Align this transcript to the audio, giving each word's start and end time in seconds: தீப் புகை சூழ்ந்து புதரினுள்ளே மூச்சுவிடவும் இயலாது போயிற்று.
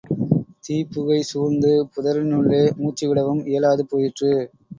தீப் 0.63 0.89
புகை 0.93 1.19
சூழ்ந்து 1.23 1.73
புதரினுள்ளே 1.93 2.63
மூச்சுவிடவும் 2.79 3.45
இயலாது 3.47 3.85
போயிற்று. 3.85 4.33